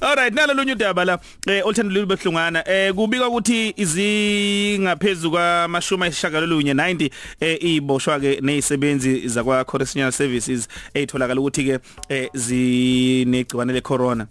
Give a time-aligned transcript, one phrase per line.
[0.00, 7.10] Alright nalo lunye udaba la eh olthando libehlungana eh kubika ukuthi izingaphezulu kwamashumi ayishagalolunye 90
[7.40, 11.78] eh iboshwa ke nezisebenzi zakwa correctional services etholakala ukuthi ke
[12.08, 14.26] eh zinegciwane le corona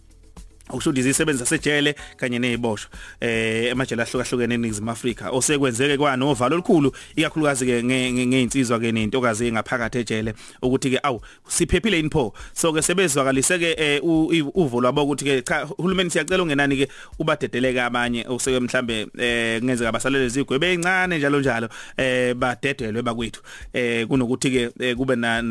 [0.69, 2.89] ukusho ukuthi izisebenzi zasejele kanye neziboshwa
[3.21, 5.29] eh emajele ahlukahlukene eNingizimu Afrika.
[5.29, 12.33] Osekwenzeke kwanovalo olukhulu ikakhulukazi ke ngeinsizwa ke nentokazi engaphakathi ejele ukuthi ke awu siphephile inpho
[12.53, 16.87] so ke sebezwakalise ke uvo lwabo ukuthi ke cha uhulumeni siyacela ungenani ke
[17.19, 23.41] ubadedeleke abanye oseke mhlambe eh kungenzeka basalele izigwebe ezincane njalo njalo eh badedelwe bakwethu.
[23.73, 25.43] Eh kunokuthi ke kube na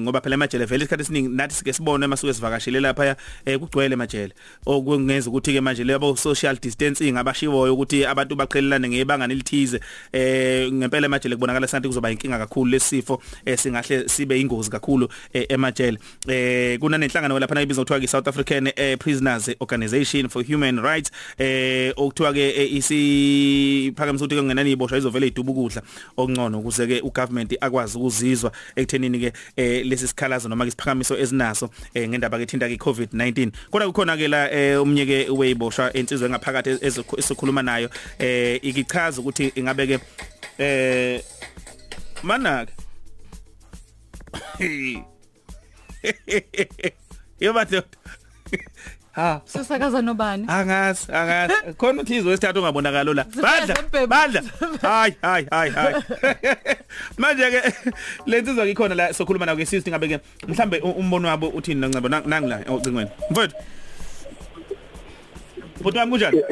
[0.00, 4.32] ngoba phela emajele vele isikhathi esiningi nathi sike sibone masuke sivakashile lapha kugcwele emajele.
[4.66, 9.80] Okungenza ukuthi ke manje lebo social distancing abashiwoyo ukuthi abantu baqhelelane ngebanga nelithize
[10.12, 13.22] eh ngempela emajele kubonakala santi kuzoba inkinga kakhulu lesifo
[13.56, 15.98] singahle sibe ingozi kakhulu emajele.
[16.28, 22.32] Eh kunanenhlangano lapha ibizwa kuthiwa ke South African Prisoners Organization for Human Rights eh okuthiwa
[22.32, 25.82] ke isiphakamisa ukuthi kungenani iboshwa izovela iduba ukudla
[26.16, 29.32] okungcono ukuze ke ugovernment akwazi ukuzizwa ekuthenini ke
[29.84, 34.82] lesi sikhalazo noma isiphakamiso ezinaso ngendaba ke thinta ke COVID-19 kodwa kukhona ke la eh
[34.82, 36.70] umnye ke weyiboshwa insizwe ngaphakathi
[37.18, 37.88] esikhuluma nayo
[38.18, 39.98] eh ikichaza ukuthi ingabe ke
[40.58, 41.22] eh
[42.22, 42.72] manaka
[47.40, 47.86] Yoba dodo
[49.14, 49.40] Ha.
[49.44, 50.44] Sisakaza nobani?
[50.48, 51.54] Angazi angazi.
[51.78, 53.24] Khona uthizwe wesithathu ongabonakala la.
[53.24, 54.42] Badla badla.
[54.82, 55.94] Hayi hayi hayi hayi.
[57.18, 57.60] Manje ke
[58.26, 62.64] lensizwa ikhona la sokhuluma nayo ke sister ngabe ke mhlambe umbono wabo uthini nangcebo nangila
[62.68, 63.54] ocingweni Mfowethu.
[65.82, 66.42] Bhuti wami kunjani?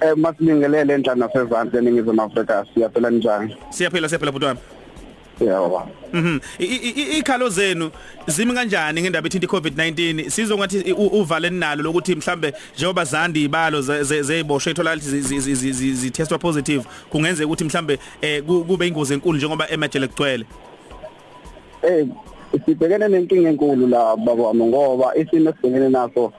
[0.00, 3.56] Eh masibingelele enhlana nasezantsi eningizimu Afrika siyaphela njani?
[3.70, 4.60] Siyaphela siyaphela bhuti wami.
[5.40, 5.88] Yebo.
[6.12, 6.38] Mhm.
[7.18, 7.90] Ikhalo zenu
[8.26, 10.30] zimi kanjani ngendaba ethinta iCovid-19?
[10.30, 17.64] Sizongathi uvale nalo lokuthi mhlambe njengoba zandi ibalo zeziboshwe ethola zi testwa positive kungenzeka ukuthi
[17.64, 17.98] mhlambe
[18.46, 20.44] kube ingozi enkulu njengoba emajele kugcwele.
[21.82, 22.06] Eh
[22.64, 26.32] sibhekene nenkinga enkulu la baba ngoba isimo esibhekene naso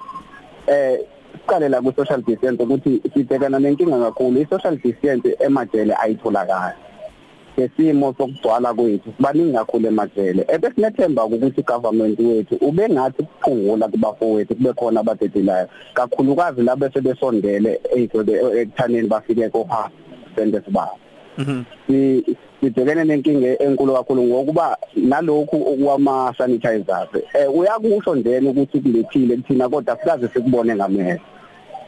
[0.68, 1.00] eh
[1.48, 4.42] siqale la ku social distance ukuthi sibhekana nenkinga kakhulu.
[4.42, 6.76] I social distance emajele ayitholakala
[7.58, 10.46] ngesimo sokugcwala kwethu baningi kakhulu emajele.
[10.48, 19.50] Ebesinethemba ukuthi government wethu ubengathi kuphungula kubafowethu kube khona abadedelayo kakhulukazi labo sebesondele ekuthaneni bafike
[19.50, 19.92] ko half
[20.36, 21.07] sente sibaba si
[22.62, 29.98] sibhekene nenkinga enkulu kakhulu ngokuba nalokhu okwama sanitizers eh uyakusho njena ukuthi kulethile kuthina kodwa
[29.98, 31.20] sikaze sikubone ngamehlo.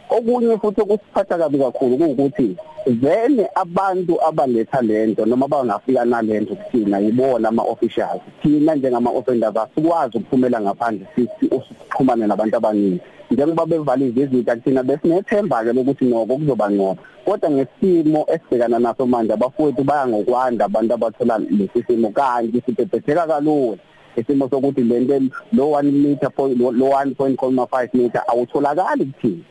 [0.09, 2.55] Okunye futhi okusiphatha kabi kakhulu ukuthi
[2.87, 10.17] vele abantu abaletha lento noma bangafika nalento kuthina yibona ama officials thina njengama offenders asikwazi
[10.17, 13.01] ukuphumela ngaphandle sithi usixhumane nabantu abaningi.
[13.31, 19.33] Njengoba bevalile izinto kuthina besinethemba ke lokuthi noko kuzoba ngcono kodwa ngesimo esibhekana naso manje
[19.33, 22.09] abafowethu baya ngokwanda abantu abathola lesi simo.
[22.09, 23.77] Kanti sibhebhetheka kalula.
[24.15, 25.19] Isimo sokuthi lento
[25.53, 29.43] lo 1 meter lo 1.5 meter awutholakali kuthina.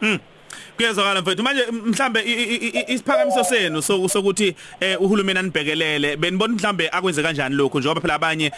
[0.00, 0.18] Hmm.
[0.80, 2.20] Kuyezwakala mfethu manje mhlambe
[2.88, 4.56] isiphakamiso senu sokuthi
[5.00, 8.52] uhulumeni anibhekelele benibona mhlambe akwenze kanjani lokho njengoba phela abanye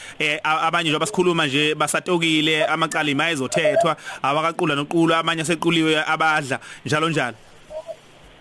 [0.45, 7.37] abanye njengoba sikhuluma nje basatokile amaqala imayezothethwa awakaqula noqulu amanye asequliwe abadla njalo njalo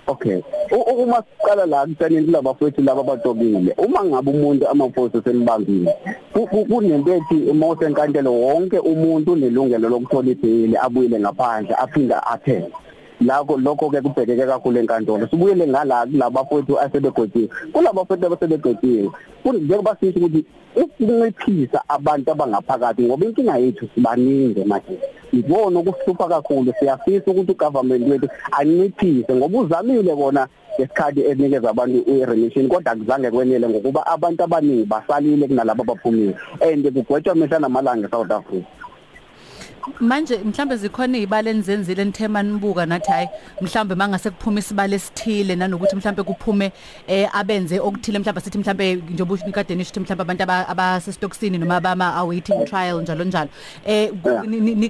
[0.08, 0.42] Okay.
[0.72, 3.74] Uma siqala la kusaneni labafowethu laba abatobile.
[3.78, 5.94] Uma ngabe umuntu amaphoso sembambile.
[6.34, 12.74] Kunento ethi mose enkantolo wonke umuntu unelungelo lokuthola ibhili abuyele ngaphandle aphinda athenge.
[13.22, 15.28] Lakho lokho ke kubhekeke kakhulu enkantolo.
[15.28, 17.50] Sibuyele ngala kulabafowethu asebegodiwe.
[17.74, 19.12] Kulabafowethu abasebegodiwe.
[19.46, 20.46] Njengoba sithi ukuthi
[20.76, 25.00] ukunciphisa abantu abangaphakathi ngoba inkinga yethu sibaningi manje.
[25.34, 30.48] Ibona ukuhlupha kakhulu siyafisa ukuthi ugovernment wethu anciphise ngoba uzamile kona
[30.80, 37.36] ngesikhathi enikeza abantu i-remission kodwa kuzange kwenele ngokuba abantu abaningi basalile kunalabo abaphumile and kugwetshwa
[37.36, 38.81] mihla namalanga eSouth Africa
[40.00, 43.28] manje mhlambe zikhona izibale enizenzile nithema nibuka nathi hayi
[43.62, 46.72] mhlambe mangase kuphuma isibale esithile nanokuthi mhlambe kuphume
[47.08, 52.66] eh abenze okuthile mhlambe sithi mhlambe njengoba ukade nisho mhlambe abantu abasestokisini noma abama awaiting
[52.66, 53.50] trial njalo njalo.
[53.86, 54.12] Eh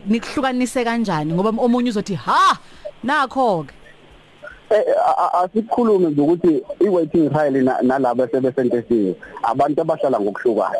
[0.07, 1.33] nikuhlukanise kanjani?
[1.33, 2.57] Ngoba omunye uzothi ha
[3.03, 3.73] nakho ke
[4.69, 4.95] eh
[5.43, 10.79] asikhulume nje ukuthi i-waiting trial nalabo sebesentesiwe abantu abahlala ngokuhlukana.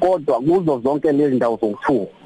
[0.00, 2.19] Kodwa kuzo zonke lezi ndawo zokuthuka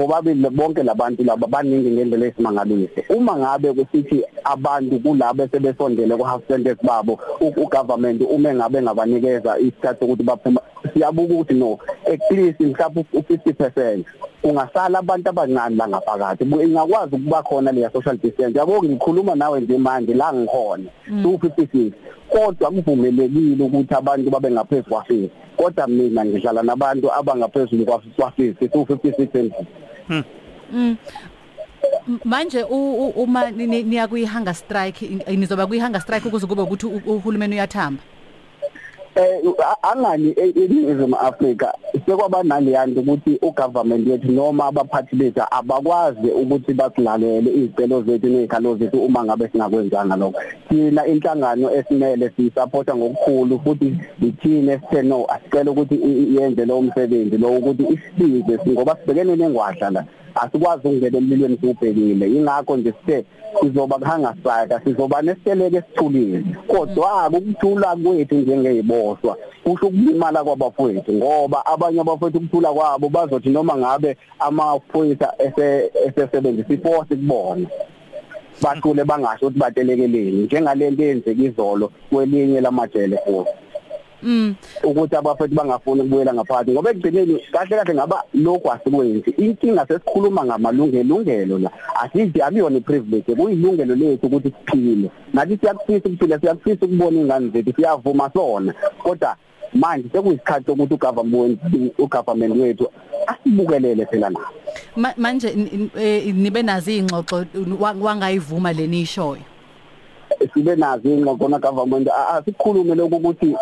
[0.00, 6.42] bobabili bonke labantu laba baningi ngendlela esimangalise uma ngabe kusithi abantu kulabo sebesondele ku half
[6.48, 10.60] sentence babo ugovernment uma ngabe ngabanikeza isikhathi ukuthi baphuma
[10.92, 11.78] siyabuka ukuthi no.
[12.12, 14.04] At least mhlawumbe u50%
[14.42, 18.58] kungasala abantu abancane la ngaphakathi Bu- ingakwazi ukuba khona leya social distance.
[18.58, 20.84] Yabo ngikhuluma nawe nje manje la ngikhona.
[21.10, 21.92] 256
[22.28, 29.66] kodwa kuvumelekile ukuthi abantu babe ngaphezulu kwa50 kodwa mina ngihlala nabantu abangaphezulu kwa50 256 endlini.
[30.08, 30.96] Mm.
[32.08, 36.00] M- manje u- u- uma ni- ni- niya kuyi hunger strike in- nizoba kuyi hunger
[36.00, 38.02] strike ukuze kube ukuthi u- uhulumeni uyathamba?
[39.14, 41.74] Eh a- angani e- eNingizimu Afrika
[42.10, 48.98] sekwaba naleyanto ukuthi ugovernment yethu noma abaphathi bethu abakwazi ukuthi basilalele izicelo zethu nezikhalo zethu
[49.04, 50.40] uma ngabe singakwenzanga lokho.
[50.68, 56.82] Thina inhlangano esimele siyisupporta ngokukhulu futhi ithine sithe no asicela ukuthi i- i- yenze lo
[56.82, 60.04] msebenzi lo ukuthi isisize ngoba sibhekene nengwadla la
[60.34, 63.24] asikwazi ukungena emlilweni siubhekile ingakho nje sithe
[63.60, 66.44] sizoba kuhanga strike sizoba nesiteleke esithulile.
[66.68, 74.16] Kodwa ukuthula kwethu njengeziboswa kusho ukulimala kwabafowethu ngoba abanye abafowethu ukuthula kwabo bazothi noma ngabe
[74.38, 77.66] amaphoyisa ese esebenzisa iforce kubona
[78.62, 83.60] baqule bangasho ukuthi batelekeleni njengalento eyenzeka izolo kwelinye lamajele futhi
[84.22, 84.54] Mm.
[84.84, 89.30] ukuthi abafethu bangafuni ukubuyela ngaphakathi ngoba ekugcineni kahle kahle ngaba lokhu asikwenzi.
[89.30, 91.70] Inkinga sesikhuluma ngamalungelo ungelo la.
[92.02, 95.10] Asithi akuyona iprivilege kuyilungelo lethu ukuthi siphile.
[95.32, 98.74] Nathi siyakufisa ukuphila siyakufisa ukubona ingane zethu siyavuma sona.
[99.02, 99.36] Kodwa
[99.74, 101.60] manje sekuyisikhathi sokuthi ugovernment
[101.98, 102.86] ugovernment wethu
[103.26, 104.40] asibukelele phela na
[104.96, 107.46] Ma- manje n- n- eh, nibe nazi ingxoxo
[107.80, 109.42] wa- wangayivuma lenishoyo
[110.54, 113.54] sibe nazo ingxoxo na government asikhulume lokho ukuthi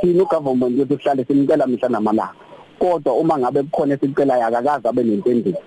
[0.00, 2.32] thina ugovernment wethu sihlale simcela mihla namalanga.
[2.78, 5.58] Kodwa uma ngabe kukhona esicela yakakazi abe nempendulo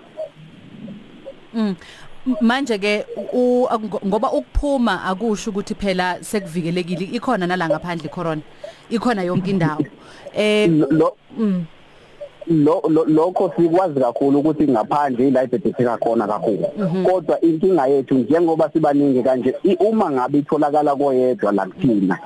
[1.54, 1.76] Mm.
[2.42, 3.06] Manje ke
[4.06, 8.42] ngoba ukuphuma akusho ukuthi phela sekuvikelekile ikhona nala ngaphandle icorona
[8.90, 9.86] ikhona yonke indawo.
[10.34, 10.70] Eh
[12.48, 12.56] lo
[12.88, 12.94] mm.
[12.94, 16.66] lo lo- lokho sikwazi kakhulu ukuthi ngaphandle ila ibhedetheka khona kakhulu.
[17.06, 22.20] Kodwa inkinga yethu njengoba sibaningi kanje i- uma ngabe itholakala koyedwa la kuthina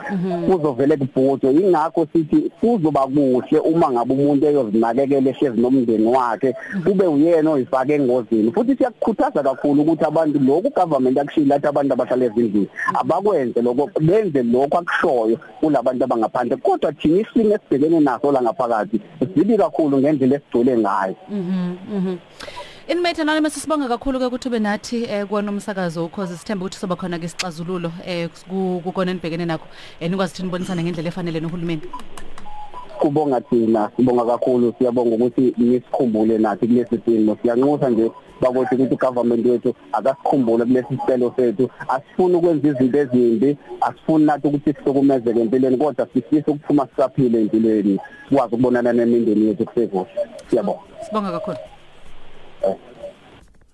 [0.50, 6.56] kuzovele kubhutshwe ingakho sithi kuzoba kuhle uma ngabe umuntu eyozinakekela ehlezi nomndeni wakhe
[6.86, 8.52] kube uyena oyifaka engozini.
[8.52, 14.44] Futhi siyakukhuthaza kakhulu ukuthi abantu lokhu government akushila athi abantu abahlala ezindlini abakwenze lokho benze
[14.44, 16.58] lokho akushoyo kulabantu abangaphandle.
[16.58, 19.00] Kodwa thina isimo esibhekene naso la ngaphakathi
[19.36, 22.18] sibi kakhulu ngendlela esigcwele ngayo Mhm mhm
[22.88, 26.96] Inmate nami sisibonga kakhulu ke ukuthi ube nathi eh kuona umsakazo ukhoze sithemba ukuthi soba
[27.00, 29.68] khona ke isixazululo eh ku- kukona enibhekene nakho
[30.02, 31.88] eh nikwazi ukuthi nibonisane ngendlela efanele nohulumeni
[33.04, 37.38] kubonga thina sibonga kakhulu siyabonga ukuthi nisikhumbule nathi kulesi simo.
[37.42, 38.12] Siyanxusa nje
[38.42, 41.70] bakothi ukuthi ugovernment wethu akasikhumbule kulesi sicelo sethu.
[41.88, 48.00] Asifuni ukwenza izinto ezimbi asifuni nathi ukuthi sihlukumezeke empilweni kodwa sifisa ukuphuma sisaphile empilweni.
[48.30, 50.08] Sikwazi ukubonana nemindeni yethu kusekuhle
[50.50, 50.82] siyabonga.
[51.06, 51.58] Sibonga kakhulu.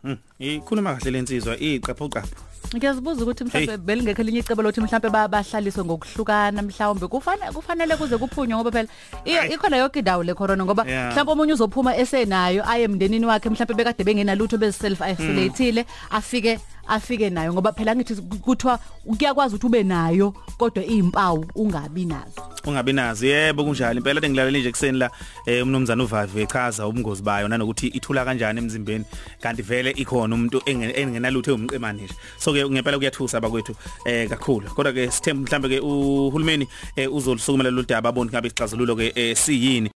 [0.02, 2.49] Hmm, ikhuluma kahle lensizwa iqapho qapho.
[2.76, 7.08] Ngiyazibuza ukuthi mhlawumbe belingekho elinye icebo lothi mhlawumbe ba- bahlaliswe ngokuhlukana mhlawumbe.
[7.08, 8.90] Kufanele kufanele kuze kuphunywe ngoba phela
[9.26, 11.10] iyo ikhona yonke indawo le corona ngoba Yeah.
[11.12, 16.60] mhlawumbe omunye uzophuma esenayo aye emndenini wakhe mhlawumbe bekade bengenalutho bez self isolateile afike
[16.90, 18.80] afike nayo ngoba phela ngithi kuthiwa
[19.18, 22.42] kuyakwazi ukuthi ube nayo kodwa izimpawu ungabi nazo.
[22.66, 23.98] Ungabi nazi yebo kunjalo.
[24.00, 25.12] Impela bengilalele nje kuseni la
[25.46, 29.06] eh, umnomzana uvavi echaza ubungozi bayo nanokuthi ithula kanjani emzimbeni
[29.42, 34.70] kanti vele ikhona umuntu enge- engenalutho umqemane nje so ke ngempela kuyathusa abakwethu eh kakhulu.
[34.70, 39.36] Kodwa ke sithemba mhlambe ke uhulumeni eh, uzolisukumela lolu daba abone ngabe isixazululo ke eh,
[39.38, 39.88] siyini.